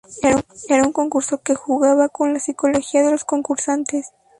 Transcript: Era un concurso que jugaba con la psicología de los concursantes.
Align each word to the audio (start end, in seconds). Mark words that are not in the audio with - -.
Era 0.67 0.81
un 0.83 0.93
concurso 0.93 1.43
que 1.43 1.53
jugaba 1.53 2.09
con 2.09 2.33
la 2.33 2.39
psicología 2.39 3.03
de 3.03 3.11
los 3.11 3.23
concursantes. 3.23 4.09